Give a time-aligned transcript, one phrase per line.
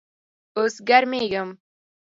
[0.57, 1.49] اوس ګرمیږم